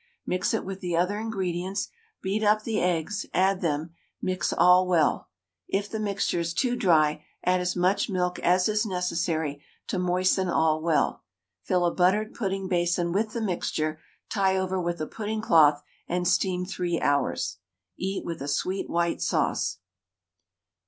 Mix 0.25 0.51
it 0.55 0.65
with 0.65 0.79
the 0.79 0.97
other 0.97 1.19
ingredients, 1.19 1.87
beat 2.23 2.41
up 2.41 2.63
the 2.63 2.81
eggs, 2.81 3.27
add 3.35 3.61
them, 3.61 3.81
and 3.81 3.91
mix 4.19 4.51
all 4.51 4.87
well. 4.87 5.29
If 5.67 5.87
the 5.91 5.99
mixture 5.99 6.39
is 6.39 6.55
too 6.55 6.75
dry 6.75 7.23
add 7.43 7.61
as 7.61 7.75
much 7.75 8.09
milk 8.09 8.39
as 8.39 8.67
is 8.67 8.83
necessary 8.83 9.61
to 9.89 9.99
moisten 9.99 10.49
all 10.49 10.81
well. 10.81 11.21
Fill 11.61 11.85
a 11.85 11.93
buttered 11.93 12.33
pudding 12.33 12.67
basin 12.67 13.11
with 13.13 13.33
the 13.33 13.41
mixture, 13.41 13.99
tie 14.27 14.57
over 14.57 14.81
with 14.81 14.99
a 15.01 15.05
pudding 15.05 15.39
cloth, 15.39 15.83
and 16.07 16.27
steam 16.27 16.65
3 16.65 16.99
hours. 16.99 17.59
Eat 17.95 18.25
with 18.25 18.41
a 18.41 18.47
sweet 18.47 18.89
white 18.89 19.21
sauce. 19.21 19.77